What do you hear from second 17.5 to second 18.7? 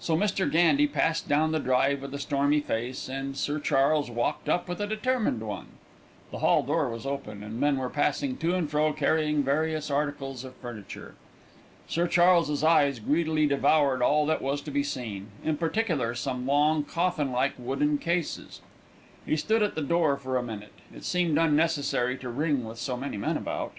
wooden cases.